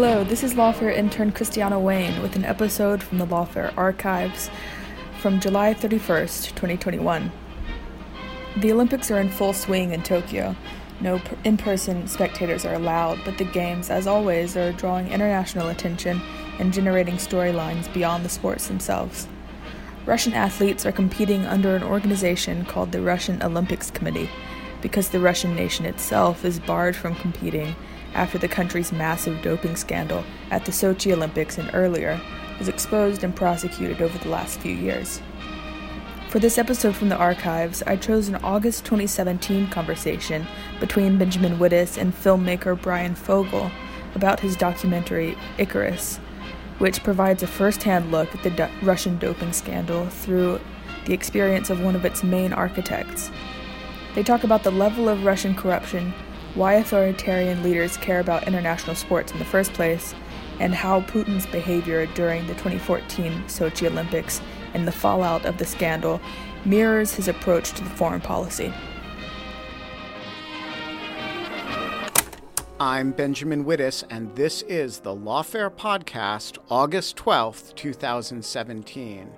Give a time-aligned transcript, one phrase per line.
[0.00, 4.48] Hello, this is Lawfare intern Christiana Wayne with an episode from the Lawfare archives
[5.18, 7.32] from July 31st, 2021.
[8.58, 10.54] The Olympics are in full swing in Tokyo.
[11.00, 16.22] No in person spectators are allowed, but the Games, as always, are drawing international attention
[16.60, 19.26] and generating storylines beyond the sports themselves.
[20.06, 24.30] Russian athletes are competing under an organization called the Russian Olympics Committee
[24.80, 27.74] because the Russian nation itself is barred from competing
[28.14, 32.20] after the country's massive doping scandal at the Sochi Olympics and earlier
[32.58, 35.20] was exposed and prosecuted over the last few years.
[36.28, 40.46] For this episode from the archives, I chose an August 2017 conversation
[40.78, 43.70] between Benjamin Wittes and filmmaker Bryan Fogel
[44.14, 46.18] about his documentary Icarus,
[46.78, 50.60] which provides a first hand look at the do- Russian doping scandal through
[51.06, 53.30] the experience of one of its main architects.
[54.14, 56.12] They talk about the level of Russian corruption
[56.58, 60.12] why authoritarian leaders care about international sports in the first place,
[60.58, 64.40] and how Putin's behavior during the 2014 Sochi Olympics
[64.74, 66.20] and the fallout of the scandal
[66.64, 68.74] mirrors his approach to the foreign policy.
[72.80, 79.30] I'm Benjamin Wittes, and this is the Lawfare Podcast, August 12th, 2017.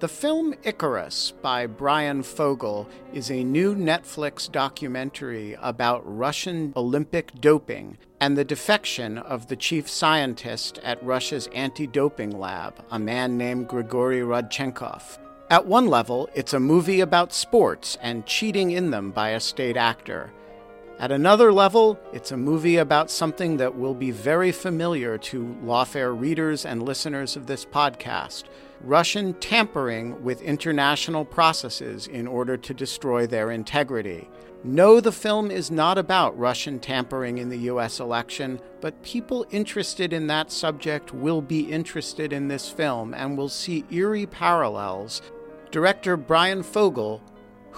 [0.00, 7.98] The film Icarus by Bryan Fogel is a new Netflix documentary about Russian Olympic doping
[8.20, 13.66] and the defection of the chief scientist at Russia's anti doping lab, a man named
[13.66, 15.18] Grigory Rodchenkov.
[15.50, 19.76] At one level, it's a movie about sports and cheating in them by a state
[19.76, 20.30] actor.
[21.00, 26.16] At another level, it's a movie about something that will be very familiar to Lawfare
[26.16, 28.44] readers and listeners of this podcast
[28.80, 34.28] Russian tampering with international processes in order to destroy their integrity.
[34.64, 40.12] No, the film is not about Russian tampering in the US election, but people interested
[40.12, 45.22] in that subject will be interested in this film and will see eerie parallels.
[45.70, 47.22] Director Bryan Fogel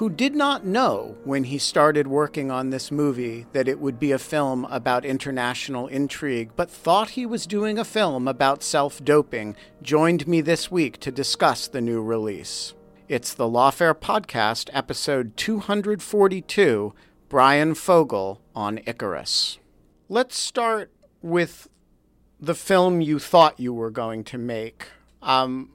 [0.01, 4.13] who did not know when he started working on this movie that it would be
[4.13, 9.55] a film about international intrigue, but thought he was doing a film about self doping,
[9.83, 12.73] joined me this week to discuss the new release.
[13.11, 16.95] It's the Lawfare Podcast, episode 242
[17.29, 19.59] Bryan Fogel on Icarus.
[20.09, 20.91] Let's start
[21.21, 21.69] with
[22.41, 24.87] the film you thought you were going to make,
[25.21, 25.73] um,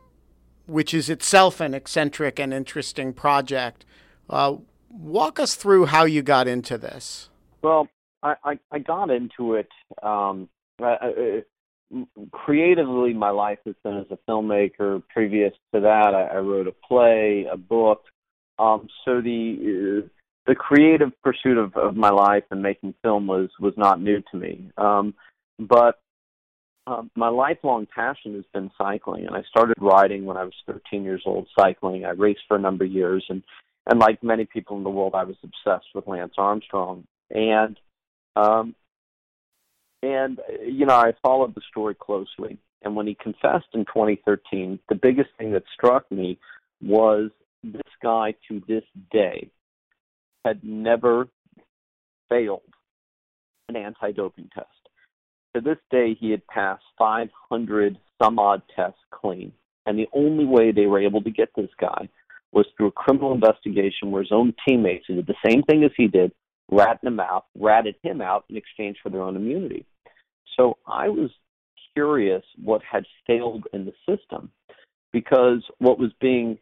[0.65, 3.85] which is itself an eccentric and interesting project.
[4.29, 4.57] Uh,
[4.89, 7.29] walk us through how you got into this.
[7.61, 7.87] Well,
[8.23, 9.69] I, I, I got into it
[10.01, 10.49] um,
[10.83, 10.95] uh,
[12.31, 13.13] creatively.
[13.13, 15.03] My life has been as a filmmaker.
[15.09, 18.03] Previous to that, I, wrote a play, a book.
[18.57, 20.07] Um, so the uh,
[20.47, 24.37] the creative pursuit of, of my life and making film was was not new to
[24.37, 24.71] me.
[24.77, 25.13] Um,
[25.59, 25.99] but
[26.87, 31.03] um, my lifelong passion has been cycling, and I started riding when I was 13
[31.03, 31.47] years old.
[31.57, 33.43] Cycling, I raced for a number of years, and
[33.87, 37.05] and like many people in the world, I was obsessed with Lance Armstrong.
[37.29, 37.77] And
[38.35, 38.75] um,
[40.01, 42.57] and you know, I followed the story closely.
[42.81, 46.37] And when he confessed in 2013, the biggest thing that struck me
[46.81, 47.31] was
[47.63, 49.49] this guy to this day
[50.43, 51.27] had never
[52.29, 52.61] failed
[53.69, 54.67] an anti-doping test.
[55.55, 59.51] To this day, he had passed 500 some odd tests clean.
[59.87, 62.09] And the only way they were able to get this guy
[62.55, 65.91] was through a criminal investigation where his own teammates who did the same thing as
[65.95, 66.31] he did
[66.71, 69.85] ratted him out, ratted him out in exchange for their own immunity.
[70.57, 71.29] So I was
[71.93, 74.49] curious what had failed in the system
[75.11, 76.57] because what was being,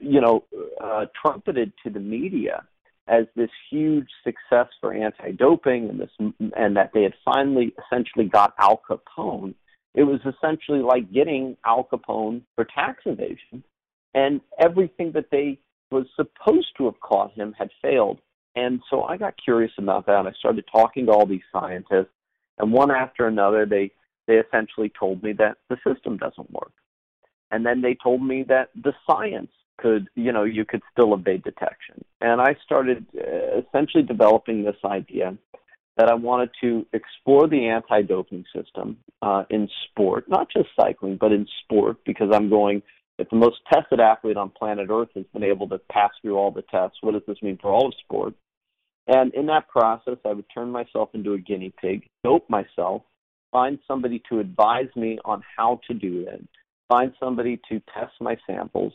[0.00, 0.44] you know,
[0.82, 2.64] uh, trumpeted to the media
[3.08, 6.10] as this huge success for anti-doping and this
[6.56, 9.54] and that they had finally essentially got Al Capone.
[9.94, 13.64] It was essentially like getting Al Capone for tax evasion,
[14.14, 15.58] and everything that they
[15.90, 18.18] was supposed to have caught him had failed.
[18.54, 20.26] And so I got curious about that.
[20.26, 22.12] I started talking to all these scientists,
[22.58, 23.90] and one after another, they
[24.26, 26.72] they essentially told me that the system doesn't work.
[27.50, 31.42] And then they told me that the science could, you know, you could still evade
[31.42, 32.04] detection.
[32.20, 35.36] And I started uh, essentially developing this idea
[35.96, 41.32] that I wanted to explore the anti-doping system uh, in sport, not just cycling, but
[41.32, 42.82] in sport, because I'm going.
[43.18, 46.50] If the most tested athlete on planet Earth has been able to pass through all
[46.50, 48.34] the tests, what does this mean for all of sport?
[49.06, 53.02] And in that process, I would turn myself into a guinea pig, dope myself,
[53.50, 56.46] find somebody to advise me on how to do it,
[56.88, 58.92] find somebody to test my samples,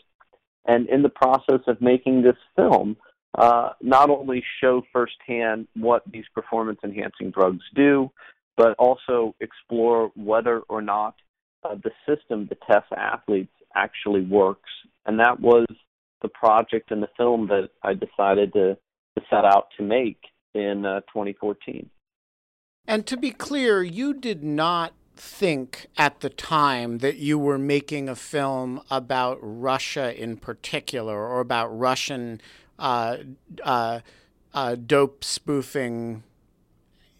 [0.65, 2.97] and in the process of making this film,
[3.37, 8.11] uh, not only show firsthand what these performance enhancing drugs do,
[8.57, 11.15] but also explore whether or not
[11.63, 14.69] uh, the system that tests athletes actually works.
[15.05, 15.65] And that was
[16.21, 18.75] the project and the film that I decided to,
[19.17, 20.19] to set out to make
[20.53, 21.89] in uh, 2014.
[22.87, 28.07] And to be clear, you did not think at the time that you were making
[28.07, 32.39] a film about Russia in particular or about Russian
[32.79, 33.17] uh,
[33.63, 33.99] uh,
[34.53, 36.23] uh, dope spoofing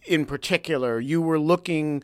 [0.06, 1.00] in particular.
[1.00, 2.02] You were looking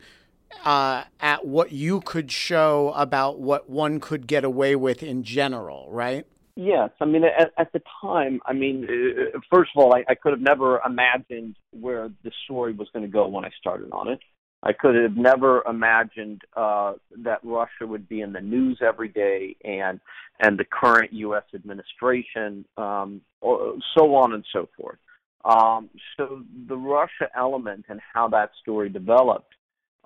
[0.63, 5.87] uh, at what you could show about what one could get away with in general,
[5.91, 6.25] right?
[6.55, 10.15] Yes, I mean at, at the time, I mean, uh, first of all, I, I
[10.15, 14.07] could have never imagined where the story was going to go when I started on
[14.07, 14.19] it.
[14.63, 16.93] I could have never imagined uh,
[17.23, 19.99] that Russia would be in the news every day, and
[20.39, 21.43] and the current U.S.
[21.53, 24.97] administration, um, so on and so forth.
[25.45, 29.54] Um, so the Russia element and how that story developed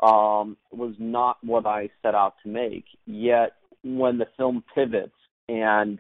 [0.02, 2.86] um, was not what I set out to make.
[3.06, 3.54] Yet
[3.84, 5.14] when the film pivots
[5.48, 6.00] and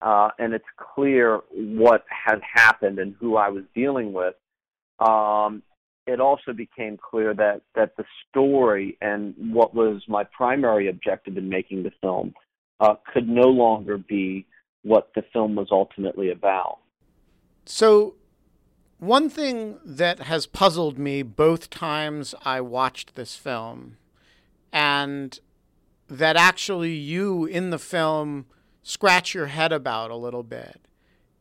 [0.00, 0.64] uh, and it's
[0.94, 4.34] clear what had happened and who I was dealing with,
[5.00, 5.62] um,
[6.06, 11.48] it also became clear that that the story and what was my primary objective in
[11.48, 12.34] making the film
[12.80, 14.46] uh, could no longer be
[14.82, 16.78] what the film was ultimately about.
[17.64, 18.14] So,
[18.98, 23.96] one thing that has puzzled me both times I watched this film,
[24.72, 25.38] and
[26.08, 28.46] that actually you in the film
[28.82, 30.80] scratch your head about a little bit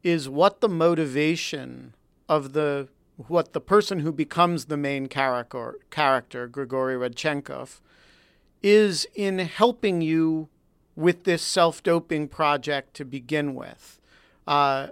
[0.04, 1.96] is what the motivation
[2.30, 7.80] of the what the person who becomes the main character character Grigory Rodchenkov
[8.62, 10.50] is in helping you
[10.96, 14.00] with this self-doping project to begin with.
[14.46, 14.88] Uh,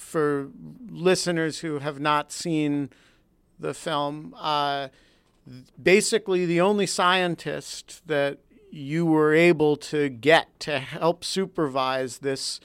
[0.00, 0.48] for
[0.88, 2.90] listeners who have not seen
[3.58, 4.88] the film, uh,
[5.80, 8.38] basically the only scientist that
[8.70, 12.60] you were able to get to help supervise this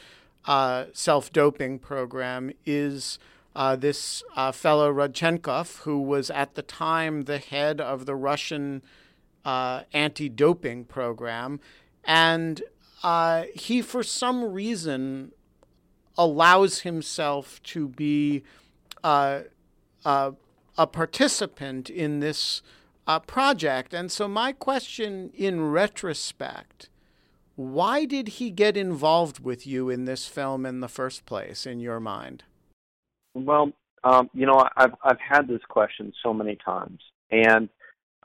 [0.46, 3.20] uh, self doping program is
[3.56, 8.82] uh, this uh, fellow Rodchenkov, who was at the time the head of the Russian
[9.44, 11.60] uh, anti doping program.
[12.04, 12.62] And
[13.04, 15.32] uh, he, for some reason,
[16.18, 18.44] allows himself to be
[19.04, 19.42] uh,
[20.04, 22.62] a participant in this
[23.08, 23.94] uh, project.
[23.94, 26.90] And so, my question in retrospect
[27.56, 31.80] why did he get involved with you in this film in the first place, in
[31.80, 32.44] your mind?
[33.34, 33.72] Well,
[34.04, 37.00] um, you know, I've I've had this question so many times,
[37.32, 37.70] and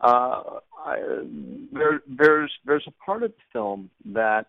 [0.00, 0.42] uh,
[0.84, 0.96] I,
[1.72, 4.46] there there's there's a part of the film that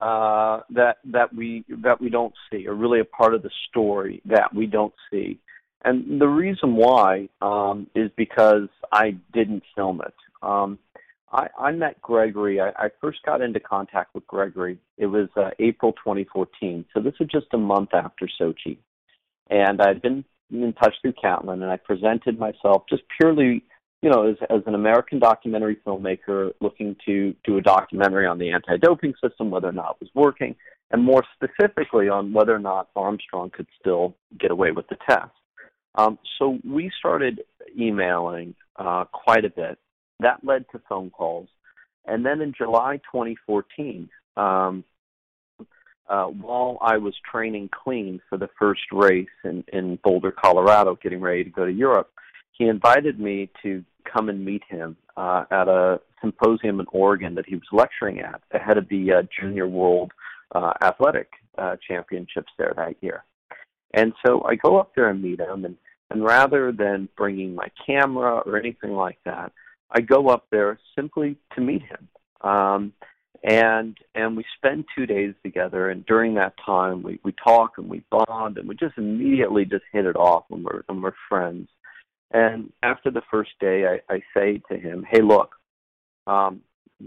[0.00, 4.20] uh, that that we that we don't see, or really a part of the story
[4.26, 5.38] that we don't see,
[5.84, 10.14] and the reason why um, is because I didn't film it.
[10.42, 10.78] Um,
[11.32, 12.60] I, I met Gregory.
[12.60, 14.78] I, I first got into contact with Gregory.
[14.96, 16.84] It was uh, April 2014.
[16.94, 18.78] So this was just a month after Sochi.
[19.50, 23.64] And I'd been in touch through Catlin, and I presented myself just purely,
[24.02, 28.50] you know, as, as an American documentary filmmaker looking to do a documentary on the
[28.50, 30.54] anti doping system, whether or not it was working,
[30.90, 35.30] and more specifically on whether or not Armstrong could still get away with the test.
[35.94, 37.40] Um, so we started
[37.78, 39.78] emailing uh, quite a bit.
[40.20, 41.48] That led to phone calls.
[42.06, 44.84] And then in July 2014, um,
[46.08, 51.20] uh, while I was training clean for the first race in, in Boulder, Colorado, getting
[51.20, 52.10] ready to go to Europe,
[52.56, 57.46] he invited me to come and meet him uh, at a symposium in Oregon that
[57.46, 60.12] he was lecturing at ahead of the uh, Junior World
[60.54, 63.24] uh, Athletic uh, Championships there that year.
[63.94, 65.76] And so I go up there and meet him, and,
[66.10, 69.52] and rather than bringing my camera or anything like that,
[69.90, 72.08] I go up there simply to meet him.
[72.42, 72.92] Um,
[73.44, 77.88] and and we spend two days together and during that time we we talk and
[77.88, 81.68] we bond and we just immediately just hit it off and we're when we're friends
[82.32, 85.54] and after the first day i i say to him hey look
[86.26, 86.60] um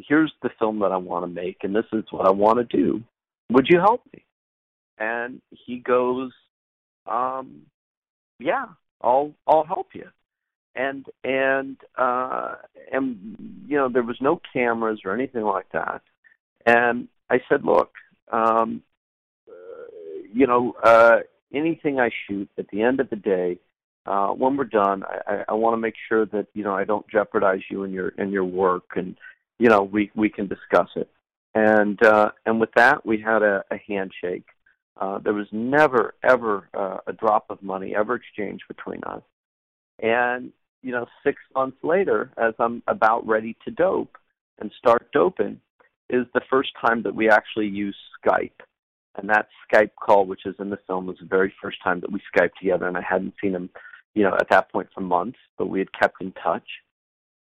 [0.08, 2.78] here's the film that i want to make and this is what i want to
[2.78, 3.04] do.
[3.52, 4.24] Would you help me?
[5.00, 6.32] And he goes
[7.08, 7.64] um
[8.38, 8.66] yeah
[9.02, 10.08] i'll i'll help you.
[10.76, 12.56] And and uh
[12.92, 16.02] and you know there was no cameras or anything like that.
[16.66, 17.92] And I said, look,
[18.32, 18.82] um,
[19.48, 19.54] uh,
[20.34, 21.18] you know, uh,
[21.54, 23.60] anything I shoot at the end of the day,
[24.06, 26.84] uh, when we're done, I, I, I want to make sure that you know I
[26.84, 29.16] don't jeopardize you and your in your work, and
[29.60, 31.10] you know we we can discuss it.
[31.56, 34.46] And uh, and with that, we had a, a handshake.
[35.00, 39.22] Uh, there was never ever uh, a drop of money ever exchanged between us.
[40.02, 40.52] And
[40.82, 44.18] you know, six months later, as I'm about ready to dope
[44.60, 45.60] and start doping,
[46.10, 48.52] is the first time that we actually use Skype.
[49.16, 52.12] And that Skype call, which is in the film, was the very first time that
[52.12, 52.88] we Skyped together.
[52.88, 53.70] And I hadn't seen him,
[54.20, 56.68] you know, at that point for months, but we had kept in touch.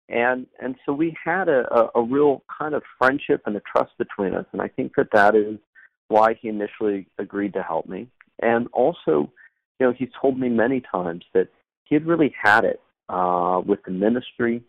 [0.10, 3.92] And and so we had a, a, a real kind of friendship and a trust
[4.00, 4.48] between us.
[4.54, 5.60] And I think that that is
[6.08, 8.08] why he initially agreed to help me.
[8.42, 9.32] And also,
[9.78, 11.50] you know, he's told me many times that
[11.84, 14.64] he had really had it uh, with the ministry.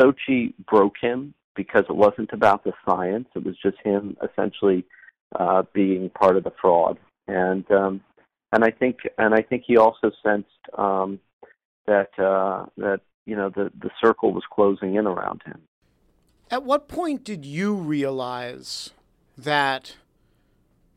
[0.00, 3.26] Sochi broke him because it wasn't about the science.
[3.34, 4.84] It was just him essentially
[5.38, 6.96] uh, being part of the fraud.
[7.26, 8.02] And um,
[8.54, 11.18] and I think and I think he also sensed um,
[11.86, 15.60] that uh, that you know the the circle was closing in around him.
[16.52, 18.90] At what point did you realize
[19.36, 19.96] that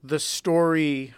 [0.04, 1.16] the story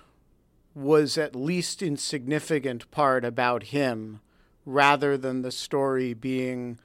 [0.73, 4.21] was at least in significant part about him,
[4.65, 6.79] rather than the story being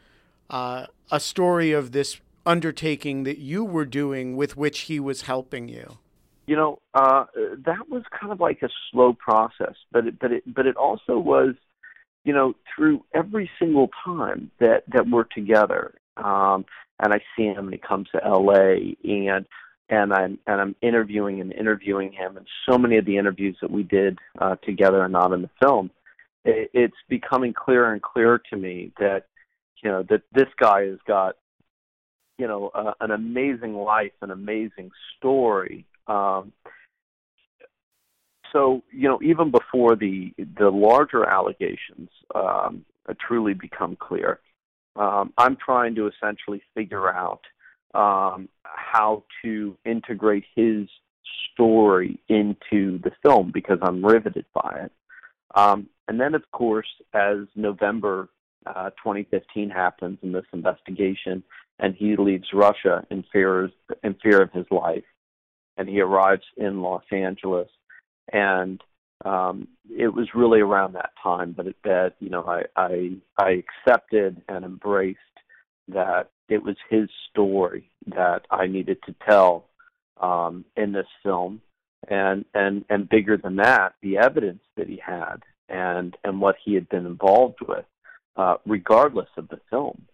[0.50, 5.68] uh, a story of this undertaking that you were doing with which he was helping
[5.68, 5.98] you?
[6.46, 7.24] You know, uh,
[7.64, 11.18] that was kind of like a slow process, but it, but it but it also
[11.18, 11.54] was,
[12.24, 16.66] you know, through every single time that that we're together, um,
[17.00, 18.96] and I see him and he comes to L.A.
[19.04, 19.46] and
[19.88, 23.70] and I'm and I'm interviewing and interviewing him, and so many of the interviews that
[23.70, 25.90] we did uh, together are not in the film.
[26.44, 29.24] It, it's becoming clearer and clearer to me that
[29.82, 31.36] you know that this guy has got
[32.38, 35.86] you know uh, an amazing life, an amazing story.
[36.06, 36.52] Um,
[38.52, 42.84] so you know, even before the the larger allegations um,
[43.20, 44.40] truly become clear,
[44.96, 47.40] um, I'm trying to essentially figure out
[47.94, 50.88] um, how to integrate his
[51.52, 54.92] story into the film because I'm riveted by it.
[55.54, 58.28] Um, and then, of course, as November
[58.66, 61.42] uh, 2015 happens in this investigation,
[61.78, 63.70] and he leaves Russia in fear
[64.02, 65.04] in fear of his life,
[65.76, 67.68] and he arrives in Los Angeles,
[68.32, 68.82] and
[69.24, 73.62] um, it was really around that time that it, that you know I, I I
[73.86, 75.18] accepted and embraced
[75.88, 79.66] that it was his story that I needed to tell
[80.20, 81.60] um, in this film,
[82.08, 86.74] and and and bigger than that, the evidence that he had and and what he
[86.74, 87.84] had been involved with,
[88.36, 90.06] uh, regardless of the film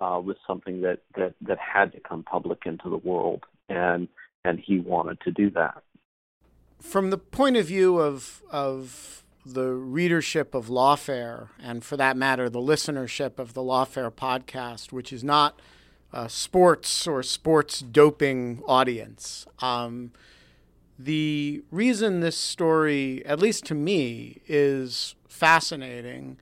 [0.00, 4.08] uh, was something that, that, that had to come public into the world, and
[4.44, 5.82] and he wanted to do that.
[6.80, 12.50] From the point of view of of the readership of Lawfare, and for that matter,
[12.50, 15.58] the listenership of the Lawfare podcast, which is not
[16.12, 19.46] a sports or sports doping audience.
[19.60, 20.12] Um,
[20.98, 26.38] the reason this story, at least to me, is fascinating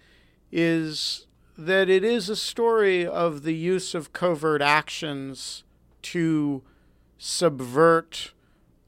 [0.50, 1.26] is
[1.58, 5.64] that it is a story of the use of covert actions
[6.02, 6.62] to
[7.18, 8.32] subvert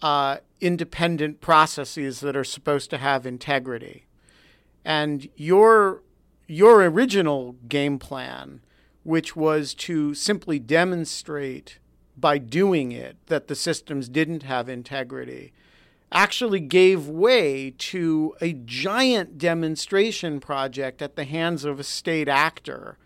[0.02, 4.06] uh, independent processes that are supposed to have integrity.
[4.85, 6.02] And your
[6.47, 8.61] your original game plan,
[9.02, 11.78] which was to simply demonstrate
[12.16, 15.52] by doing it that the systems didn't have integrity,
[16.11, 22.97] actually gave way to a giant demonstration project at the hands of a state actor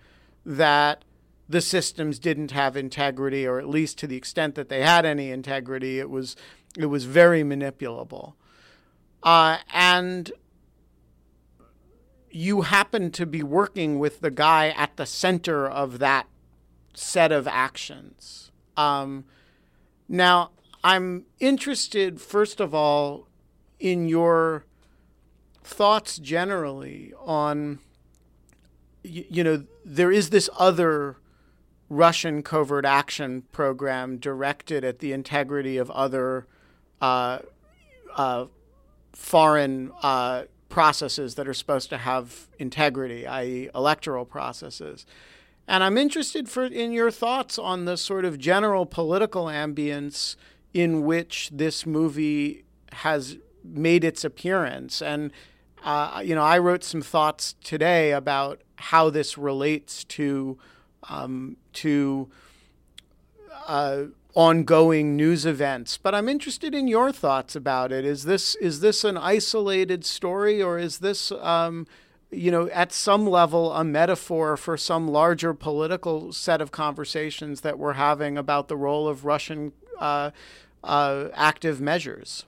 [0.46, 1.04] that
[1.52, 5.30] the systems didn't have integrity, or at least to the extent that they had any
[5.30, 6.34] integrity, it was
[6.76, 8.34] it was very manipulable.
[9.22, 10.32] Uh, and
[12.30, 16.26] you happen to be working with the guy at the center of that
[16.94, 18.50] set of actions.
[18.76, 19.24] Um,
[20.08, 20.50] now,
[20.82, 23.28] I'm interested, first of all,
[23.78, 24.64] in your
[25.62, 27.78] thoughts generally on,
[29.02, 31.18] you, you know, there is this other
[31.92, 36.46] Russian covert action program directed at the integrity of other
[37.02, 37.40] uh,
[38.16, 38.46] uh,
[39.12, 45.04] foreign uh, processes that are supposed to have integrity, i.e., electoral processes.
[45.68, 50.36] And I'm interested for in your thoughts on the sort of general political ambience
[50.72, 55.02] in which this movie has made its appearance.
[55.02, 55.30] And
[55.84, 60.58] uh, you know, I wrote some thoughts today about how this relates to
[61.08, 62.28] um, to
[63.66, 65.98] uh, ongoing news events.
[65.98, 68.04] But I'm interested in your thoughts about it.
[68.04, 71.86] Is this is this an isolated story, or is this um,
[72.32, 77.78] you know, at some level, a metaphor for some larger political set of conversations that
[77.78, 80.30] we're having about the role of Russian uh,
[80.82, 82.46] uh, active measures?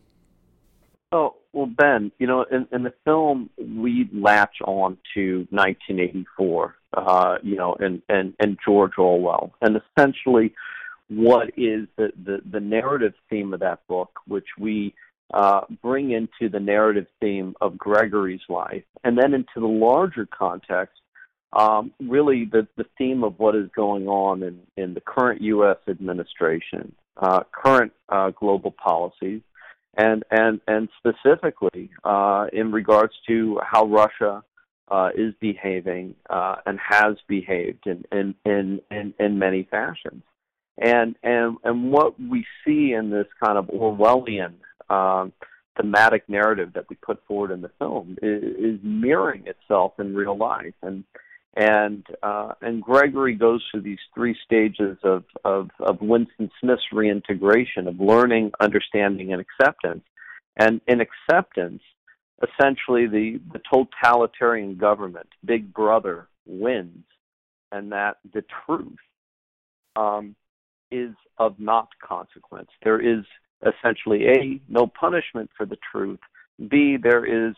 [1.12, 7.37] Oh, well, Ben, you know, in, in the film, we latch on to 1984, uh,
[7.43, 9.53] you know, and, and, and George Orwell.
[9.63, 10.53] And essentially,
[11.09, 14.95] what is the, the, the narrative theme of that book, which we
[15.33, 20.97] uh, bring into the narrative theme of Gregory's life, and then into the larger context,
[21.53, 25.77] um, really the, the theme of what is going on in, in the current U.S.
[25.89, 29.41] administration, uh, current uh, global policies,
[29.97, 34.43] and and and specifically uh, in regards to how Russia
[34.89, 40.23] uh, is behaving uh, and has behaved in in, in in in many fashions.
[40.79, 44.55] And and and what we see in this kind of Orwellian
[44.91, 45.33] um,
[45.77, 50.37] thematic narrative that we put forward in the film is, is mirroring itself in real
[50.37, 50.75] life.
[50.83, 51.05] And
[51.57, 57.87] and uh, and Gregory goes through these three stages of, of of Winston Smith's reintegration
[57.87, 60.03] of learning, understanding, and acceptance.
[60.57, 61.83] And in acceptance,
[62.43, 67.05] essentially the the totalitarian government, Big Brother, wins,
[67.71, 68.99] and that the truth
[69.97, 70.35] um,
[70.90, 72.69] is of not consequence.
[72.83, 73.25] There is
[73.62, 76.21] essentially a no punishment for the truth.
[76.69, 77.55] B there is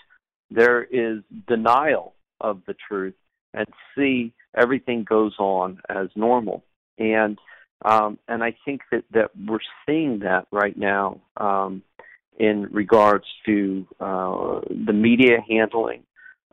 [0.51, 3.15] there is denial of the truth,
[3.57, 6.64] and C everything goes on as normal.
[6.99, 7.38] And
[7.85, 11.83] um, and I think that that we're seeing that right now um,
[12.38, 16.03] in regards to uh, the media handling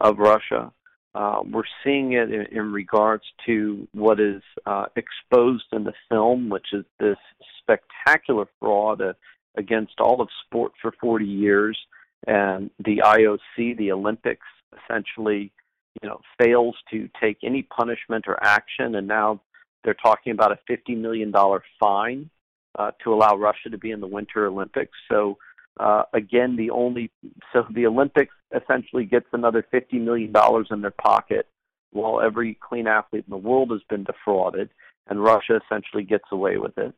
[0.01, 0.71] of Russia,
[1.15, 6.49] uh, we're seeing it in, in, regards to what is uh, exposed in the film,
[6.49, 7.17] which is this
[7.59, 9.13] spectacular fraud uh,
[9.55, 11.77] against all of sport for 40 years,
[12.25, 14.47] and the IOC, the Olympics,
[14.83, 15.51] essentially,
[16.01, 19.41] you know, fails to take any punishment or action, and now
[19.83, 22.29] they're talking about a 50 million dollar fine
[22.77, 24.97] uh, to allow Russia to be in the Winter Olympics.
[25.11, 25.37] So
[25.79, 27.11] uh, again, the only
[27.51, 31.47] so the Olympics essentially gets another fifty million dollars in their pocket,
[31.91, 34.69] while every clean athlete in the world has been defrauded,
[35.07, 36.93] and Russia essentially gets away with it.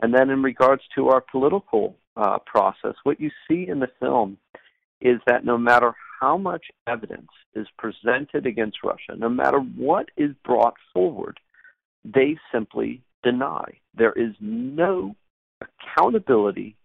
[0.00, 4.38] And then, in regards to our political uh, process, what you see in the film
[5.00, 10.30] is that no matter how much evidence is presented against Russia, no matter what is
[10.44, 11.40] brought forward,
[12.04, 13.64] they simply deny.
[13.98, 15.16] There is no
[15.60, 16.76] accountability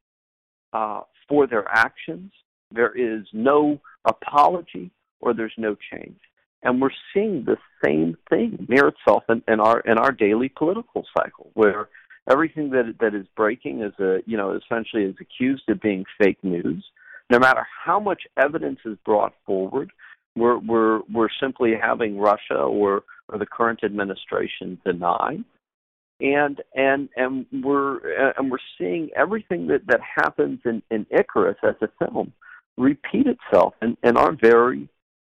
[0.73, 2.31] uh, for their actions.
[2.71, 6.19] There is no apology or there's no change.
[6.63, 11.05] And we're seeing the same thing near itself in, in our in our daily political
[11.15, 11.89] cycle, where
[12.29, 16.39] everything that that is breaking is a you know essentially is accused of being fake
[16.43, 16.83] news.
[17.29, 19.91] No matter how much evidence is brought forward,
[20.35, 25.37] we're we're we're simply having Russia or or the current administration deny.
[26.19, 31.75] And and and we're and we're seeing everything that that happens in in Icarus as
[31.81, 32.33] a film
[32.77, 34.87] repeat itself in in our very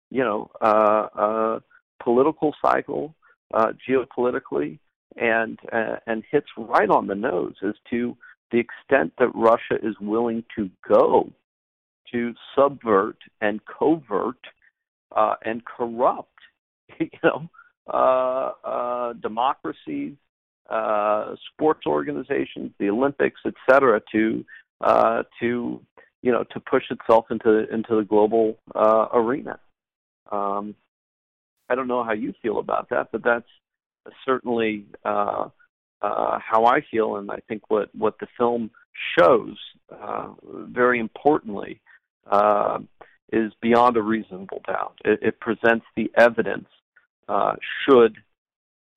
[0.09, 1.59] you know uh uh
[2.01, 3.13] political cycle
[3.53, 4.79] uh geopolitically
[5.17, 8.15] and uh, and hits right on the nose as to
[8.51, 11.31] the extent that Russia is willing to go
[12.11, 14.39] to subvert and covert
[15.15, 16.39] uh, and corrupt,
[16.99, 17.49] you know,
[17.91, 20.13] uh, uh, democracies,
[20.69, 24.45] uh, sports organizations, the Olympics, et cetera, to
[24.81, 25.81] uh, to
[26.21, 29.59] you know to push itself into into the global uh, arena.
[30.31, 30.75] Um,
[31.69, 33.49] I don't know how you feel about that, but that's
[34.25, 38.69] certainly how I feel, and I think what what the film
[39.17, 39.57] shows
[40.71, 41.81] very importantly
[42.29, 42.79] uh,
[43.31, 44.99] is beyond a reasonable doubt.
[45.05, 46.67] It, it presents the evidence
[47.27, 47.55] uh,
[47.85, 48.15] should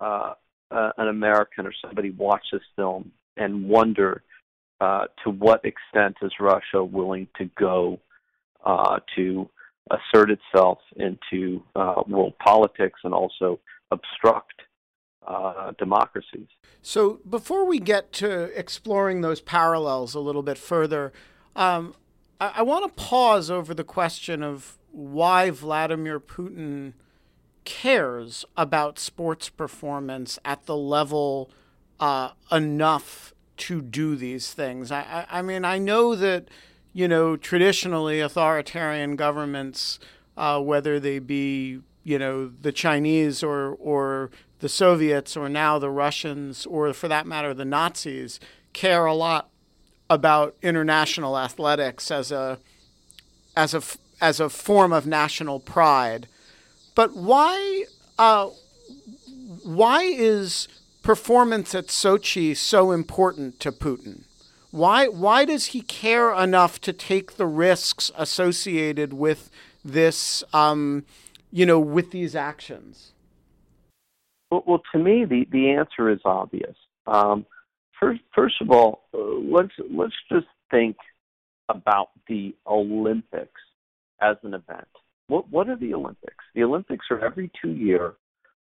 [0.00, 0.34] uh,
[0.70, 4.22] uh, an American or somebody watch this film and wonder
[4.80, 8.00] uh, to what extent is Russia willing to go
[8.64, 9.48] uh, to
[9.90, 11.62] assert itself into
[12.08, 14.62] world politics and also obstruct
[15.26, 16.48] uh, democracies.
[16.80, 21.12] So, before we get to exploring those parallels a little bit further,
[21.54, 21.94] um,
[22.42, 26.94] I, I want to pause over the question of why Vladimir Putin
[27.64, 31.50] cares about sports performance at the level
[32.00, 34.90] uh, enough to do these things.
[34.90, 36.48] I, I, I, mean, I know that,
[36.92, 40.00] you know, traditionally authoritarian governments,
[40.36, 45.90] uh, whether they be, you know, the Chinese or, or the Soviets or now the
[45.90, 48.40] Russians or for that matter the Nazis,
[48.72, 49.51] care a lot
[50.12, 52.58] about international athletics as a
[53.56, 53.82] as a
[54.20, 56.28] as a form of national pride.
[56.94, 57.84] But why
[58.18, 58.50] uh,
[59.64, 60.68] why is
[61.02, 64.24] performance at Sochi so important to Putin?
[64.70, 69.50] Why why does he care enough to take the risks associated with
[69.84, 70.44] this?
[70.52, 71.04] Um,
[71.50, 73.12] you know, with these actions.
[74.50, 76.76] Well, well, to me, the the answer is obvious.
[77.06, 77.46] Um,
[78.02, 80.96] first, first of all, uh, let's let's just think
[81.68, 83.60] about the Olympics
[84.20, 84.88] as an event.
[85.28, 86.44] What what are the Olympics?
[86.54, 88.14] The Olympics are every two year.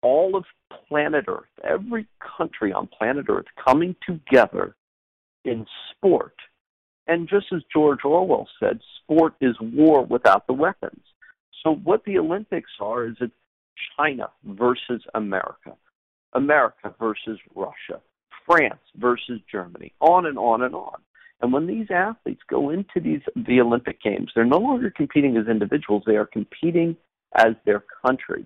[0.01, 0.43] All of
[0.89, 2.05] planet Earth, every
[2.37, 4.75] country on planet Earth coming together
[5.45, 6.35] in sport.
[7.07, 11.01] And just as George Orwell said, sport is war without the weapons.
[11.63, 13.33] So what the Olympics are is it's
[13.97, 15.73] China versus America,
[16.33, 18.01] America versus Russia,
[18.45, 21.01] France versus Germany, on and on and on.
[21.41, 25.47] And when these athletes go into these the Olympic Games, they're no longer competing as
[25.47, 26.95] individuals; they are competing
[27.35, 28.45] as their country.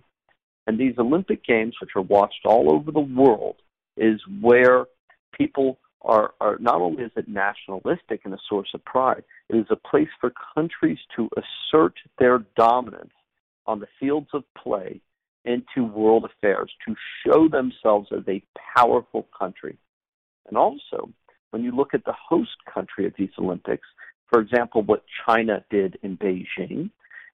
[0.66, 3.58] And these Olympic Games, which are watched all over the world,
[3.96, 4.86] is where
[5.32, 9.66] people are, are not only is it nationalistic and a source of pride, it is
[9.70, 13.14] a place for countries to assert their dominance
[13.66, 15.02] on the fields of play
[15.46, 18.44] into world affairs, to show themselves as a
[18.76, 19.78] powerful country.
[20.48, 21.10] And also,
[21.52, 23.88] when you look at the host country of these Olympics,
[24.30, 26.90] for example, what China did in Beijing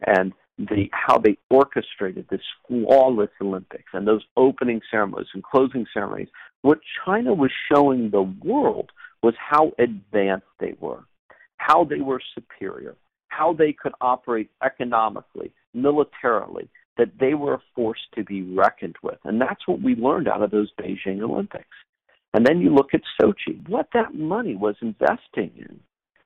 [0.06, 6.28] and the how they orchestrated this flawless Olympics and those opening ceremonies and closing ceremonies,
[6.62, 8.92] what China was showing the world
[9.24, 11.04] was how advanced they were,
[11.58, 12.96] how they were superior,
[13.30, 19.18] how they could operate economically, militarily, that they were a force to be reckoned with.
[19.24, 21.66] And that's what we learned out of those Beijing Olympics.
[22.34, 25.80] And then you look at Sochi, what that money was investing in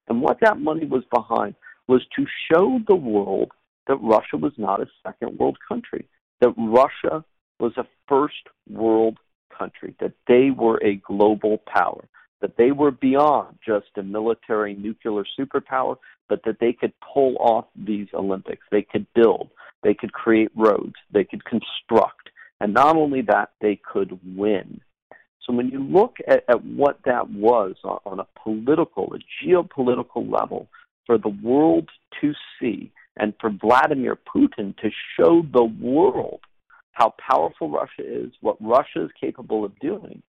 [0.07, 1.55] and what that money was behind
[1.87, 3.51] was to show the world
[3.87, 6.07] that Russia was not a second world country,
[6.41, 7.23] that Russia
[7.59, 9.17] was a first world
[9.57, 12.07] country, that they were a global power,
[12.41, 15.97] that they were beyond just a military nuclear superpower,
[16.29, 18.65] but that they could pull off these Olympics.
[18.71, 19.49] They could build,
[19.83, 24.81] they could create roads, they could construct, and not only that, they could win.
[25.47, 30.29] So when you look at, at what that was on, on a political, a geopolitical
[30.29, 30.67] level,
[31.05, 31.89] for the world
[32.21, 36.41] to see and for Vladimir Putin to show the world
[36.91, 40.21] how powerful Russia is, what Russia is capable of doing,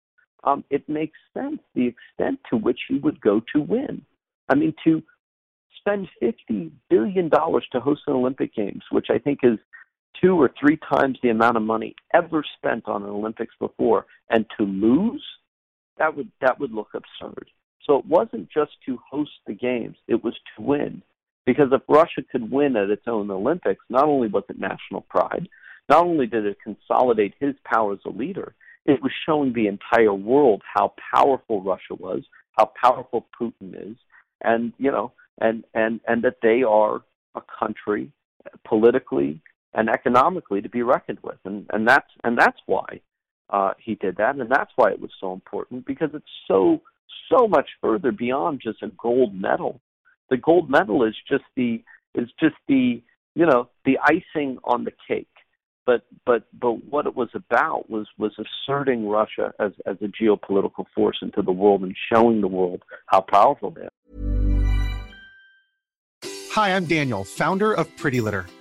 [0.44, 4.02] um, it makes sense the extent to which he would go to win.
[4.48, 5.02] I mean, to
[5.78, 9.59] spend $50 billion to host an Olympic Games, which I think is
[10.20, 14.46] two or three times the amount of money ever spent on an Olympics before, and
[14.56, 15.24] to lose,
[15.98, 17.50] that would that would look absurd.
[17.84, 21.02] So it wasn't just to host the games; it was to win.
[21.46, 25.48] Because if Russia could win at its own Olympics, not only was it national pride,
[25.88, 30.12] not only did it consolidate his power as a leader, it was showing the entire
[30.12, 32.22] world how powerful Russia was,
[32.58, 33.96] how powerful Putin is,
[34.42, 37.02] and you know, and and and that they are
[37.34, 38.10] a country
[38.64, 39.40] politically
[39.74, 43.00] and economically to be reckoned with, and and that's and that's why
[43.50, 46.83] uh, he did that, and that's why it was so important because it's so
[47.31, 49.81] so much further beyond just a gold medal.
[50.31, 51.83] The gold medal is just the
[52.14, 53.02] is just the
[53.35, 55.28] you know the icing on the cake.
[55.87, 60.85] But but but what it was about was was asserting Russia as as a geopolitical
[60.94, 63.88] force into the world and showing the world how powerful they are.
[66.52, 68.46] Hi, I'm Daniel, founder of Pretty Litter.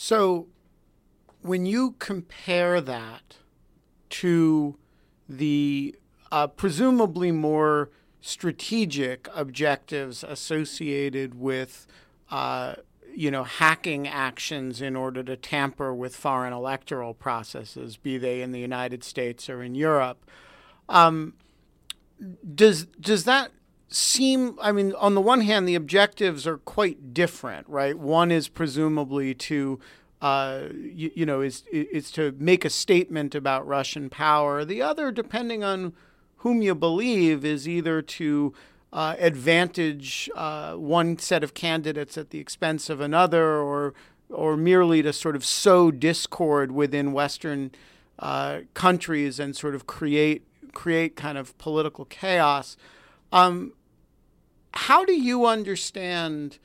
[0.00, 0.46] So,
[1.42, 3.38] when you compare that
[4.10, 4.78] to
[5.28, 5.96] the
[6.30, 11.88] uh, presumably more strategic objectives associated with,
[12.30, 12.76] uh,
[13.12, 18.52] you know, hacking actions in order to tamper with foreign electoral processes, be they in
[18.52, 20.30] the United States or in Europe.
[20.88, 21.34] Um,
[22.54, 23.50] does does that
[23.88, 24.58] seem?
[24.60, 27.98] I mean, on the one hand, the objectives are quite different, right?
[27.98, 29.80] One is presumably to
[30.20, 34.64] uh, you, you, know, is is to make a statement about Russian power.
[34.64, 35.92] The other, depending on
[36.38, 38.52] whom you believe is either to
[38.92, 43.94] uh, advantage uh, one set of candidates at the expense of another, or
[44.28, 47.70] or merely to sort of sow discord within Western
[48.18, 52.76] uh, countries and sort of create create kind of political chaos.
[53.32, 53.72] Um,
[54.72, 56.58] how do you understand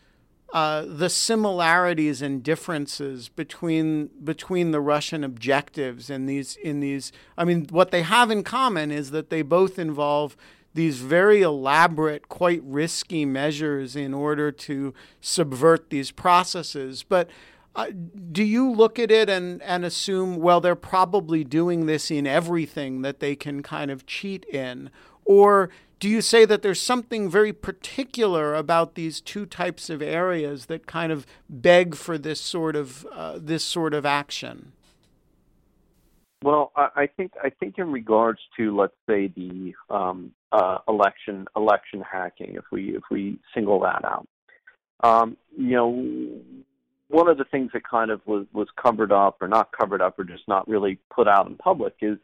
[0.53, 7.43] uh, the similarities and differences between between the Russian objectives and these in these I
[7.43, 10.37] mean what they have in common is that they both involve
[10.75, 17.03] these very elaborate quite risky measures in order to subvert these processes.
[17.03, 17.29] But
[17.75, 17.87] uh,
[18.31, 23.01] do you look at it and, and assume well they're probably doing this in everything
[23.01, 24.91] that they can kind of cheat in?
[25.25, 25.71] Or
[26.03, 30.85] do you say that there's something very particular about these two types of areas that
[30.85, 34.73] kind of beg for this sort of uh, this sort of action?
[36.43, 42.01] Well, I think I think in regards to let's say the um, uh, election election
[42.01, 44.27] hacking, if we if we single that out,
[45.05, 46.41] um, you know,
[47.07, 50.19] one of the things that kind of was was covered up or not covered up
[50.19, 52.17] or just not really put out in public is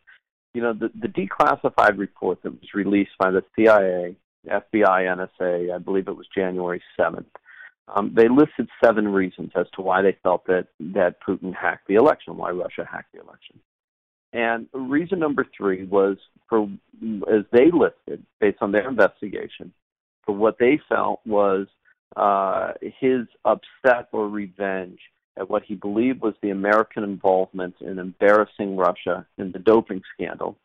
[0.54, 4.16] you know, the, the declassified report that was released by the CIA,
[4.48, 7.26] FBI, NSA, I believe it was January 7th,
[7.96, 11.96] um, they listed seven reasons as to why they felt that, that Putin hacked the
[11.96, 13.60] election, why Russia hacked the election.
[14.32, 16.70] And reason number three was for,
[17.32, 19.74] as they listed, based on their investigation,
[20.24, 21.68] for what they felt was
[22.16, 25.00] uh, his upset or revenge
[25.40, 30.58] at what he believed was the American involvement in embarrassing Russia in the doping scandal,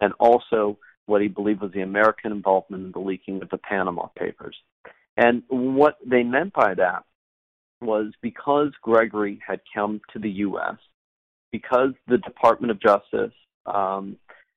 [0.00, 4.06] and also what he believed was the American involvement in the leaking of the Panama
[4.18, 4.56] Papers.
[5.16, 7.04] And what they meant by that
[7.82, 10.76] was because Gregory had come to the U.S.,
[11.50, 13.34] because the Department of Justice
[13.66, 14.16] um,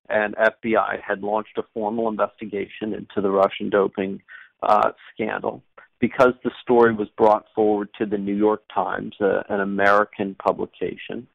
[0.09, 4.21] and FBI had launched a formal investigation into the Russian doping
[4.61, 5.63] uh, scandal,
[6.03, 11.25] because the story was brought forward to the New York Times, uh, an American publication,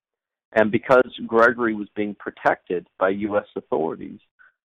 [0.52, 3.46] and because Gregory was being protected by U.S.
[3.56, 4.20] authorities,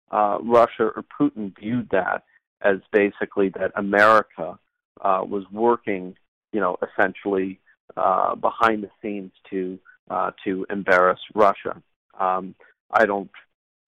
[0.09, 2.23] uh, Russia or Putin viewed that
[2.61, 4.57] as basically that America
[5.01, 6.15] uh, was working,
[6.53, 7.59] you know, essentially
[7.97, 9.77] uh, behind the scenes to
[10.09, 11.83] uh, to embarrass Russia.
[12.17, 12.55] Um,
[12.89, 13.31] I don't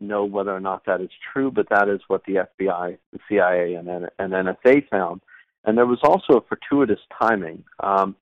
[0.02, 3.76] know whether or not that is true, but that is what the FBI, the CIA,
[3.76, 5.22] and, and NSA found.
[5.64, 7.64] And there was also a fortuitous timing.
[7.82, 8.16] Um,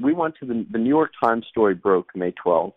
[0.00, 2.74] we went to the, the New York Times story broke May 12th.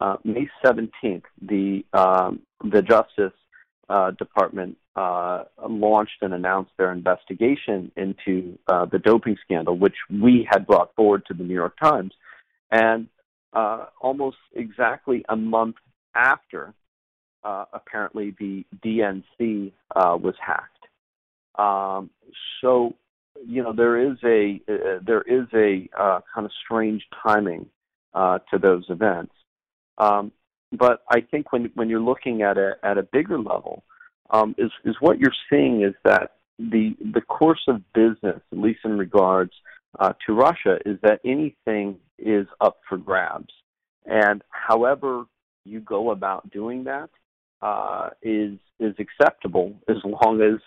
[0.00, 3.32] Uh, May 17th, the um, the Justice
[3.88, 10.46] uh, Department uh, launched and announced their investigation into uh, the doping scandal, which we
[10.50, 12.12] had brought forward to the New York Times.
[12.70, 13.08] And
[13.54, 15.76] uh, almost exactly a month
[16.14, 16.74] after,
[17.42, 20.72] uh, apparently the DNC was hacked.
[21.58, 22.10] Um,
[22.60, 22.94] so
[23.46, 27.66] you know there is a uh, there is a uh, kind of strange timing
[28.14, 29.32] uh, to those events.
[29.98, 30.32] Um,
[30.72, 33.84] but I think when when you're looking at a at a bigger level,
[34.30, 38.80] um, is is what you're seeing is that the the course of business, at least
[38.84, 39.52] in regards
[39.98, 43.52] uh, to Russia, is that anything is up for grabs,
[44.04, 45.24] and however
[45.64, 47.10] you go about doing that
[47.62, 50.60] uh, is is acceptable as long as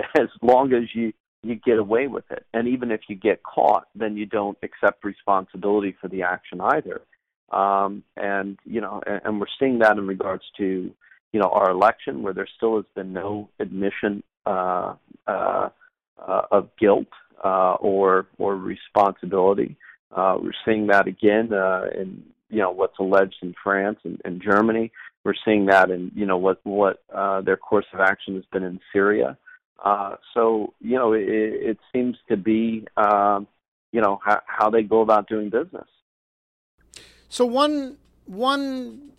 [0.18, 2.44] as long as you you get away with it.
[2.52, 7.02] And even if you get caught, then you don't accept responsibility for the action either.
[7.50, 10.90] Um, and you know, and, and we're seeing that in regards to
[11.32, 14.94] you know our election, where there still has been no admission uh,
[15.26, 15.68] uh,
[16.26, 17.06] uh, of guilt
[17.44, 19.76] uh, or or responsibility.
[20.14, 24.42] Uh, we're seeing that again uh, in you know what's alleged in France and, and
[24.42, 24.90] Germany.
[25.24, 28.62] We're seeing that in you know what what uh, their course of action has been
[28.62, 29.38] in Syria.
[29.84, 33.46] Uh, so you know, it, it seems to be um,
[33.92, 35.88] you know how, how they go about doing business.
[37.28, 39.12] So one one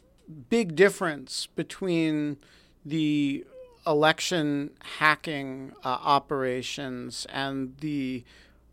[0.50, 2.38] big difference between
[2.86, 3.46] the
[3.88, 8.24] election hacking uh, operations and the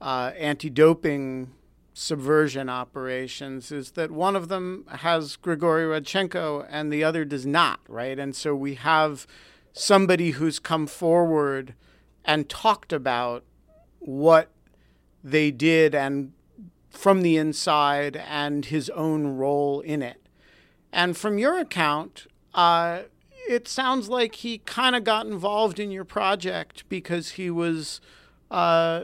[0.01, 1.51] uh, anti-doping
[1.95, 7.81] subversion operations is that one of them has Grigory Rodchenkov and the other does not,
[7.89, 8.19] right?
[8.19, 9.27] And so we have
[9.77, 11.75] somebody who's come forward
[12.25, 13.45] and talked about
[13.99, 14.49] what
[15.23, 16.33] they did and
[16.89, 20.29] from the inside and his own role in it.
[20.93, 23.03] And from your account, uh,
[23.51, 28.01] it sounds like he kind of got involved in your project because he was
[28.51, 29.03] uh,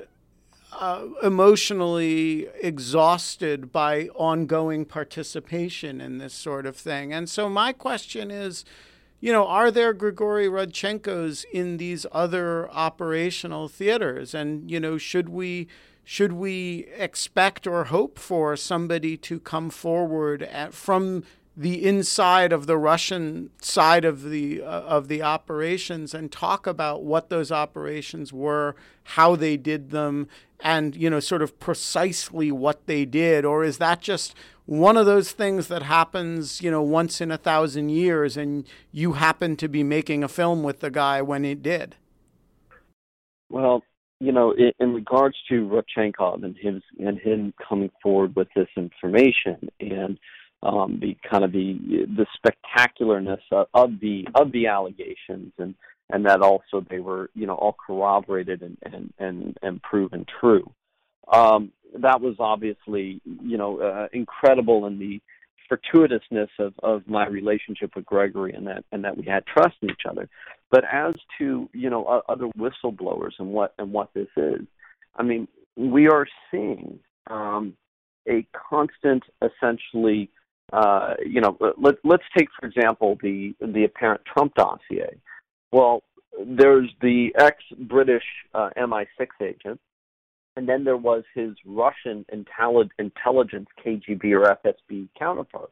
[0.73, 7.13] uh, emotionally exhausted by ongoing participation in this sort of thing.
[7.13, 8.65] And so, my question is
[9.23, 14.35] you know, are there Grigory Rodchenkovs in these other operational theaters?
[14.35, 15.69] And, you know, should we
[16.03, 21.23] should we expect or hope for somebody to come forward at, from
[21.57, 27.03] the inside of the Russian side of the uh, of the operations and talk about
[27.03, 30.29] what those operations were, how they did them,
[30.61, 34.35] and you know sort of precisely what they did, or is that just
[34.65, 39.15] one of those things that happens, you know, once in a thousand years, and you
[39.15, 41.97] happen to be making a film with the guy when it did?
[43.51, 43.83] Well,
[44.21, 48.69] you know, in, in regards to Rodchenkov and his and him coming forward with this
[48.77, 50.19] information and
[50.62, 55.75] um, the kind of the the spectacularness of, of the of the allegations and
[56.11, 60.70] and that also they were you know all corroborated and and and, and proven true.
[61.33, 65.20] Um, that was obviously, you know, uh, incredible in the
[65.70, 69.90] fortuitousness of, of my relationship with Gregory and that and that we had trust in
[69.90, 70.29] each other.
[70.70, 74.62] But as to you know uh, other whistleblowers and what and what this is,
[75.16, 76.98] I mean, we are seeing
[77.31, 77.77] um,
[78.29, 80.31] a constant, essentially,
[80.72, 85.16] uh, you know, let, let's take for example the the apparent Trump dossier.
[85.70, 86.03] Well,
[86.46, 89.81] there's the ex-British uh, MI6 agent
[90.57, 95.70] and then there was his Russian intelligence KGB or FSB counterpart.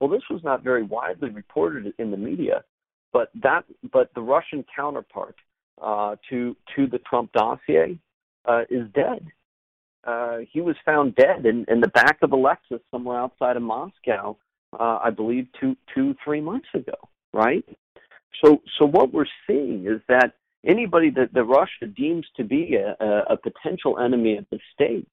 [0.00, 2.64] Well, this was not very widely reported in the media,
[3.12, 5.36] but that but the Russian counterpart
[5.80, 7.98] uh, to to the Trump dossier
[8.44, 9.26] uh, is dead.
[10.06, 13.62] Uh, he was found dead in, in the back of a Lexus somewhere outside of
[13.62, 14.36] Moscow,
[14.78, 16.94] uh, I believe two two three months ago.
[17.32, 17.64] Right.
[18.44, 22.96] So so what we're seeing is that anybody that, that Russia deems to be a,
[23.30, 25.10] a, potential enemy of the state,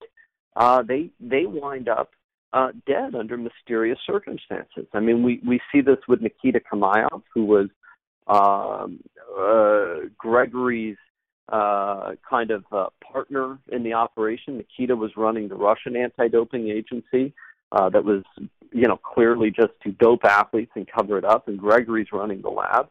[0.56, 2.12] uh, they they wind up
[2.54, 4.86] uh, dead under mysterious circumstances.
[4.94, 7.70] I mean, we we see this with Nikita Kamayev, who was
[8.28, 9.00] um,
[9.38, 10.98] uh, Gregory's
[11.50, 14.58] uh, kind of uh, partner in the operation.
[14.58, 17.34] Nikita was running the Russian anti-doping agency
[17.72, 18.24] uh, that was,
[18.72, 22.50] you know, clearly just to dope athletes and cover it up, and Gregory's running the
[22.50, 22.88] lab.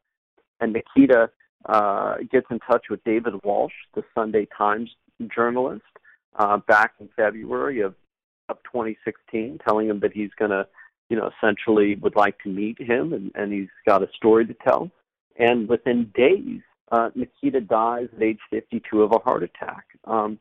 [0.60, 1.30] And Nikita
[1.66, 4.90] uh, gets in touch with David Walsh, the Sunday Times
[5.34, 5.82] journalist,
[6.36, 7.94] uh, back in February of,
[8.48, 10.66] of 2016, telling him that he's going to,
[11.08, 14.54] you know, essentially would like to meet him and, and he's got a story to
[14.54, 14.90] tell.
[15.38, 16.60] And within days,
[16.92, 19.86] uh, Nikita dies at age 52 of a heart attack.
[20.04, 20.38] Um,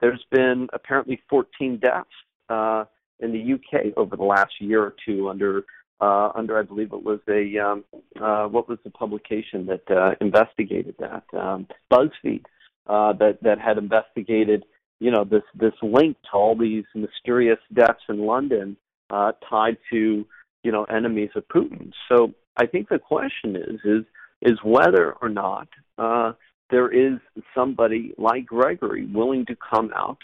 [0.00, 2.08] there's been apparently 14 deaths
[2.50, 2.84] uh,
[3.20, 5.64] in the UK over the last year or two under
[5.98, 7.84] uh, under I believe it was a um,
[8.20, 12.44] uh, what was the publication that uh, investigated that um, BuzzFeed
[12.86, 14.66] uh, that that had investigated
[15.00, 18.76] you know this this link to all these mysterious deaths in London
[19.08, 20.26] uh, tied to
[20.62, 21.92] you know enemies of Putin.
[22.10, 24.04] So I think the question is is
[24.42, 25.68] is whether or not
[25.98, 26.32] uh,
[26.70, 27.18] there is
[27.54, 30.18] somebody like Gregory willing to come out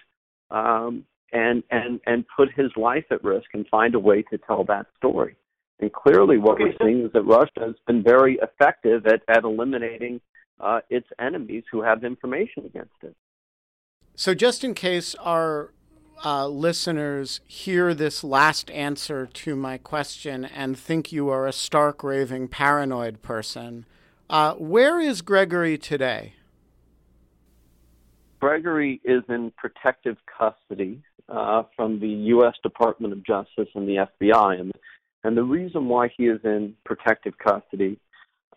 [0.51, 4.65] um, and and and put his life at risk and find a way to tell
[4.65, 5.37] that story.
[5.81, 10.21] And clearly, what we're seeing is that Russia has been very effective at, at eliminating
[10.61, 13.17] uh, its enemies who have information against it.
[14.15, 15.73] So, just in case our
[16.25, 22.05] uh, listeners hear this last answer to my question and think you are a stark
[22.05, 23.87] raving paranoid person,
[24.31, 26.35] uh, where is Gregory today?
[28.41, 32.55] Gregory is in protective custody uh, from the U.S.
[32.63, 34.73] Department of Justice and the FBI, and
[35.25, 38.01] and the reason why he is in protective custody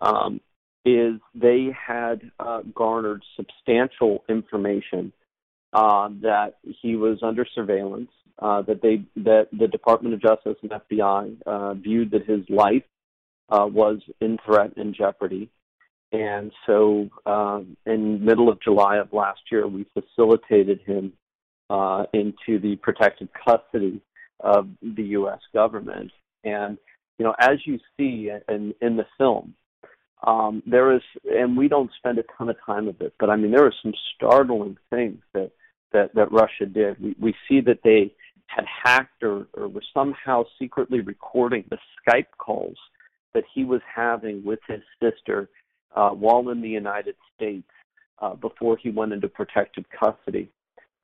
[0.02, 0.42] um,
[0.84, 5.14] is they had uh, garnered substantial information
[5.74, 10.72] uh, that he was under surveillance, uh, that they that the Department of Justice and
[10.72, 12.84] FBI uh, viewed that his life
[13.50, 15.50] uh, was in threat and jeopardy,
[16.12, 21.14] and so um, in middle of July of last year, we facilitated him
[21.70, 24.02] uh, into the protected custody
[24.40, 25.40] of the U.S.
[25.54, 26.12] government.
[26.44, 26.78] And
[27.18, 29.56] you know, as you see in in the film,
[30.26, 33.36] um, there is, and we don't spend a ton of time of it, but I
[33.36, 35.52] mean, there are some startling things that
[35.92, 37.02] that, that Russia did.
[37.02, 38.14] We, we see that they
[38.48, 42.78] had hacked or, or were somehow secretly recording the Skype calls
[43.36, 45.48] that he was having with his sister
[45.96, 47.68] uh, while in the United States
[48.20, 50.50] uh, before he went into protective custody.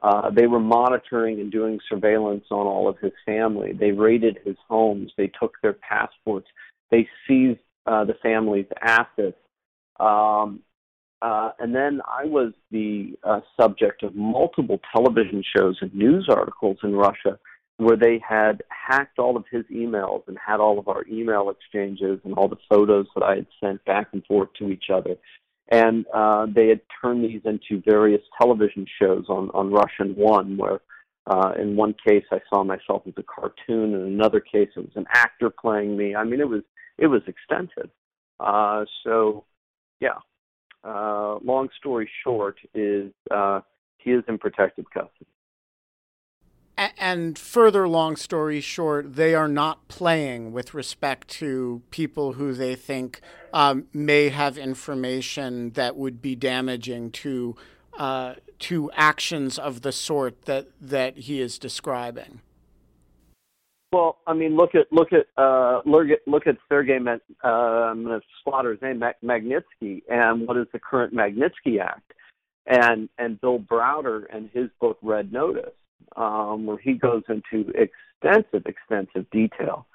[0.02, 3.74] Uh, they were monitoring and doing surveillance on all of his family.
[3.74, 5.12] They raided his homes.
[5.16, 6.48] They took their passports.
[6.90, 9.38] They seized uh, the family's assets.
[10.00, 10.62] Um,
[11.22, 16.78] uh, and then I was the uh, subject of multiple television shows and news articles
[16.82, 17.38] in Russia
[17.82, 22.20] where they had hacked all of his emails and had all of our email exchanges
[22.24, 25.16] and all the photos that I had sent back and forth to each other.
[25.72, 30.82] And uh, they had turned these into various television shows on, on Russian One, where
[31.26, 34.96] uh, in one case I saw myself as a cartoon, in another case it was
[34.96, 36.16] an actor playing me.
[36.16, 36.62] I mean, it was
[37.00, 37.90] it was extensive.
[38.40, 39.46] Uh, so,
[40.00, 40.20] yeah.
[40.84, 43.62] Uh, long story short is uh,
[43.98, 45.32] he is in protective custody
[46.78, 52.76] and further long story short, they are not playing with respect to people who they
[52.76, 53.22] think
[53.54, 57.56] um, may have information that would be damaging to
[57.98, 62.42] uh, to actions of the sort that that he is describing.
[63.92, 66.98] Well, I mean, look at look at uh, look at Sergei.
[67.44, 72.14] Uh, I'm going to slaughter his name, Magnitsky, and what is the current Magnitsky Act,
[72.66, 75.74] and and Bill Browder and his book Red Notice
[76.16, 79.86] um, where he goes into extensive, extensive detail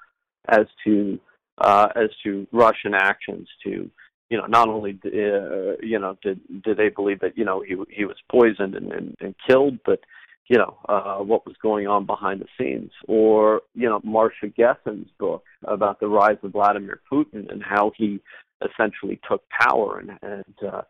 [0.49, 1.19] as to
[1.59, 3.89] uh, as to Russian actions to
[4.29, 7.75] you know not only uh, you know did did they believe that you know he
[7.89, 9.99] he was poisoned and, and, and killed, but
[10.47, 15.09] you know uh, what was going on behind the scenes, or you know Masha Gessen's
[15.19, 18.19] book about the rise of Vladimir Putin and how he
[18.61, 20.81] essentially took power and and uh,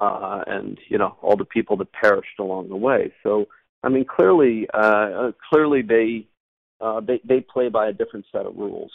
[0.00, 3.12] uh, and you know all the people that perished along the way.
[3.22, 3.46] So
[3.82, 6.26] I mean, clearly, uh, uh, clearly they,
[6.80, 8.92] uh, they they play by a different set of rules.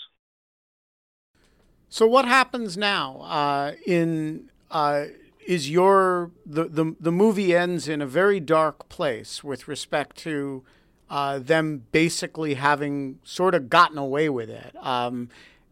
[1.90, 3.22] So what happens now?
[3.22, 5.06] Uh, in uh,
[5.46, 10.64] is your the, the the movie ends in a very dark place with respect to
[11.10, 14.76] uh, them basically having sort of gotten away with it.
[14.86, 15.30] Um,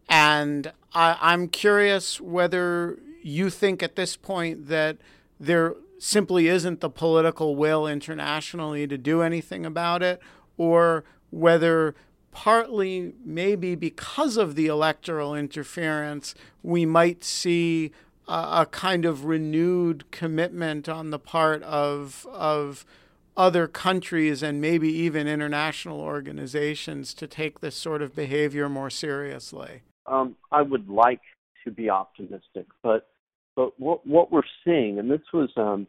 [0.08, 4.96] and I, I'm curious whether you think at this point that
[5.38, 10.20] there simply isn't the political will internationally to do anything about it,
[10.56, 11.94] or whether
[12.30, 17.92] partly maybe because of the electoral interference, we might see
[18.28, 22.84] a, a kind of renewed commitment on the part of of
[23.36, 29.82] other countries and maybe even international organizations to take this sort of behavior more seriously?
[30.06, 31.20] Um, I would like
[31.64, 33.08] to be optimistic, but
[33.56, 35.86] but what what we're seeing, and this was, um,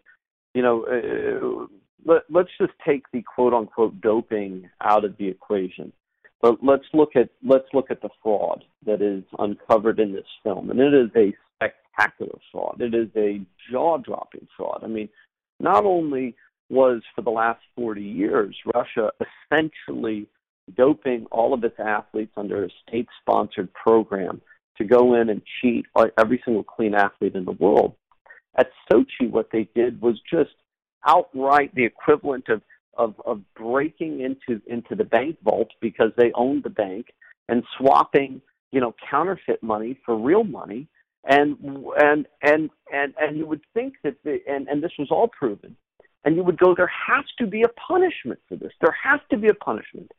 [0.53, 1.67] you know, uh,
[2.05, 5.91] let, let's just take the quote unquote doping out of the equation.
[6.41, 10.71] But let's look at let's look at the fraud that is uncovered in this film,
[10.71, 12.81] and it is a spectacular fraud.
[12.81, 13.41] It is a
[13.71, 14.81] jaw-dropping fraud.
[14.83, 15.09] I mean,
[15.59, 16.35] not only
[16.69, 19.11] was for the last 40 years Russia
[19.51, 20.27] essentially
[20.75, 24.41] doping all of its athletes under a state-sponsored program
[24.77, 25.85] to go in and cheat
[26.17, 27.95] every single clean athlete in the world.
[28.57, 30.51] At Sochi, what they did was just
[31.05, 32.61] outright the equivalent of
[32.97, 37.13] of, of breaking into into the bank vault because they owned the bank
[37.47, 40.87] and swapping you know counterfeit money for real money.
[41.29, 41.57] And
[41.99, 45.75] and and and and you would think that the and and this was all proven
[46.27, 48.73] and you would go there has to be a punishment for this.
[48.81, 50.11] There has to be a punishment.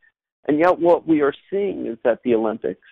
[0.46, 2.88] And yet what we are seeing is that the olympics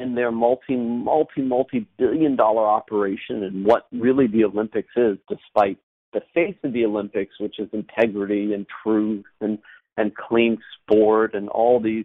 [0.00, 5.78] in their multi multi multi billion dollar operation and what really the Olympics is, despite
[6.12, 9.58] the face of the Olympics, which is integrity and truth and
[9.96, 12.04] and clean sport and all these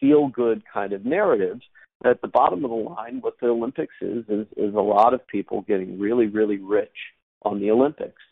[0.00, 1.62] feel good kind of narratives.
[2.04, 5.26] At the bottom of the line, what the Olympics is is is a lot of
[5.26, 6.96] people getting really really rich
[7.42, 8.22] on the Olympics,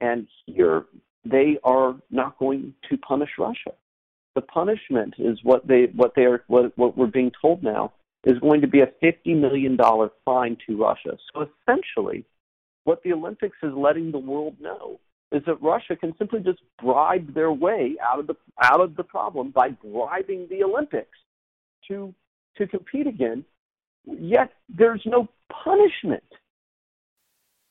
[0.00, 0.84] and here
[1.24, 3.72] they are not going to punish Russia.
[4.34, 7.92] The punishment is what they what they are what what we're being told now
[8.26, 11.16] is going to be a fifty million dollar fine to Russia.
[11.32, 12.26] So essentially,
[12.84, 15.00] what the Olympics is letting the world know
[15.32, 19.04] is that Russia can simply just bribe their way out of the out of the
[19.04, 21.18] problem by bribing the Olympics
[21.88, 22.12] to
[22.58, 23.44] to compete again.
[24.04, 25.28] Yet there's no
[25.64, 26.22] punishment.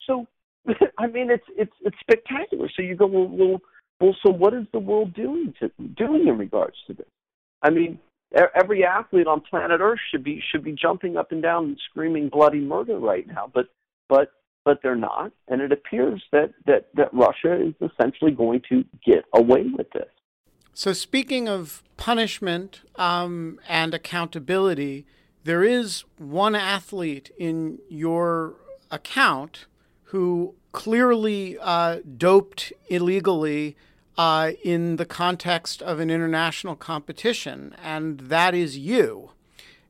[0.08, 0.26] So
[0.98, 2.70] I mean, it's it's it's spectacular.
[2.76, 3.62] So you go, well, well,
[4.00, 7.08] well, so what is the world doing to doing in regards to this?
[7.62, 8.00] I mean,
[8.34, 12.30] every athlete on planet Earth should be should be jumping up and down and screaming
[12.30, 13.68] bloody murder right now, but
[14.10, 14.32] but
[14.64, 19.26] but they're not, and it appears that that that Russia is essentially going to get
[19.34, 20.10] away with this.
[20.74, 25.06] So, speaking of punishment um, and accountability,
[25.46, 28.56] there is one athlete in your
[28.92, 29.68] account
[30.06, 33.78] who clearly uh, doped illegally
[34.18, 39.32] uh, in the context of an international competition, and that is you.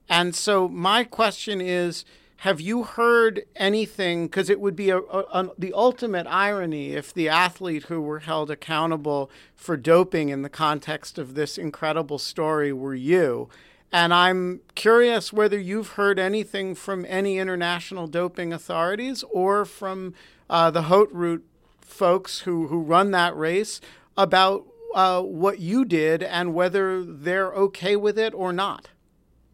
[0.10, 2.06] And so, my question is
[2.40, 4.28] have you heard anything?
[4.28, 8.20] Because it would be a, a, a, the ultimate irony if the athlete who were
[8.20, 13.50] held accountable for doping in the context of this incredible story were you.
[13.92, 20.14] And I'm curious whether you've heard anything from any international doping authorities or from
[20.50, 21.46] uh, the Haute Route
[21.82, 23.80] folks who, who run that race
[24.18, 28.90] about uh, what you did and whether they're okay with it or not.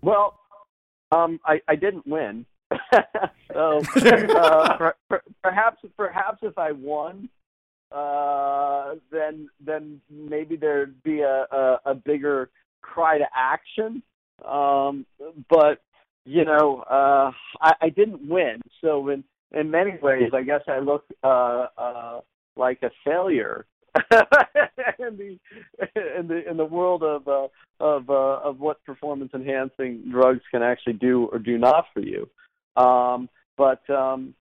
[0.02, 0.40] Well,
[1.12, 2.46] um, I, I didn't win.
[3.54, 7.28] so uh, per, per, perhaps perhaps if I won,
[7.92, 12.50] uh, then then maybe there'd be a, a, a bigger
[12.82, 14.02] cry to action.
[14.46, 15.06] Um,
[15.50, 15.82] but
[16.24, 17.32] you know, uh,
[17.62, 22.22] I, I didn't win, so in in many ways, I guess I look uh, uh,
[22.56, 23.66] like a failure
[25.00, 25.38] in the
[26.18, 27.48] in the in the world of uh,
[27.80, 32.30] of uh, of what performance enhancing drugs can actually do or do not for you.
[32.76, 34.34] Um, but um,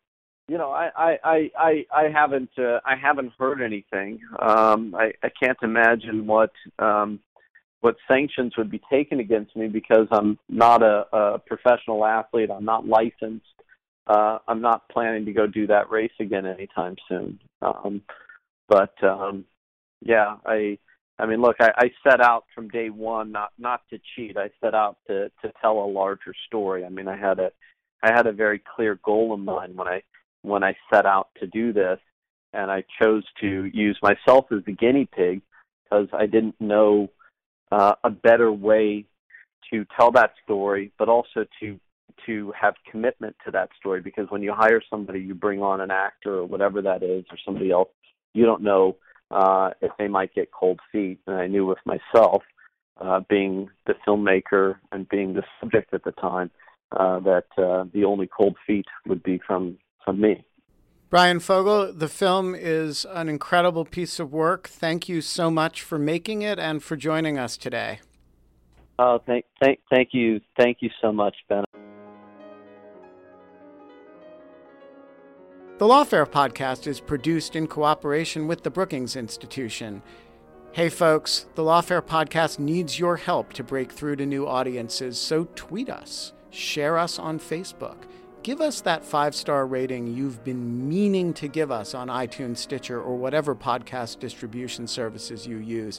[0.49, 4.21] you know, I I I I haven't uh, I haven't heard anything.
[4.41, 7.21] Um, I I can't imagine what um,
[7.81, 12.51] what sanctions would be taken against me because I'm not a, a professional athlete.
[12.51, 13.47] I'm not licensed.
[14.07, 17.39] Uh, I'm not planning to go do that race again anytime soon.
[17.63, 18.03] Um,
[18.71, 19.45] but um,
[20.01, 20.79] yeah, I
[21.19, 24.39] I mean, look, I, I set out from day one not not to cheat.
[24.39, 26.85] I set out to to tell a larger story.
[26.85, 27.51] I mean, I had a
[28.03, 30.03] I had a very clear goal in mind when I
[30.43, 31.99] when I set out to do this,
[32.55, 35.43] and I chose to use myself as the guinea pig
[35.85, 37.11] because I didn't know
[37.73, 39.05] uh, a better way
[39.73, 41.79] to tell that story, but also to
[42.27, 44.01] to have commitment to that story.
[44.01, 47.39] Because when you hire somebody, you bring on an actor or whatever that is, or
[47.45, 47.89] somebody else,
[48.33, 48.97] you don't know
[49.31, 51.21] uh, if they might get cold feet.
[51.27, 52.43] And I knew with myself,
[53.01, 56.51] uh, being the filmmaker and being the subject at the time,
[56.93, 60.45] uh, that uh, the only cold feet would be from from me.
[61.09, 64.69] Bryan Fogel, the film is an incredible piece of work.
[64.69, 67.99] Thank you so much for making it and for joining us today.
[68.97, 71.65] Oh, thank, thank, thank you, thank you so much, Ben.
[75.81, 80.03] The Lawfare podcast is produced in cooperation with the Brookings Institution.
[80.73, 85.49] Hey, folks, the Lawfare podcast needs your help to break through to new audiences, so
[85.55, 87.97] tweet us share us on Facebook.
[88.43, 93.01] Give us that five star rating you've been meaning to give us on iTunes, Stitcher,
[93.01, 95.99] or whatever podcast distribution services you use.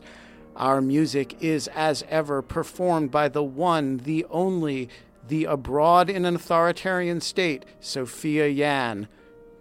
[0.55, 4.89] Our music is, as ever, performed by the one, the only,
[5.27, 9.07] the abroad in an authoritarian state, Sophia Yan.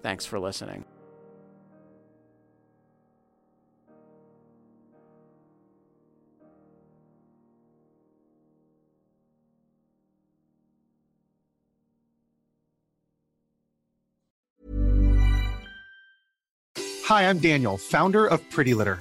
[0.02, 0.84] Thanks for listening.
[17.10, 19.00] Hi, I'm Daniel, founder of Pretty Litter.